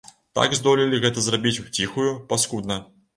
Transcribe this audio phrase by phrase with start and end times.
[0.37, 2.79] Так здолелі гэта зрабіць уціхую, паскудна.